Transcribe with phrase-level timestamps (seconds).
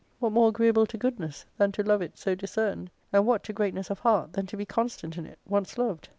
[0.17, 2.89] What more agreeable to goodness than to love it so discerned?
[3.13, 6.09] and what to greatness of heart than to be constant in it, once loved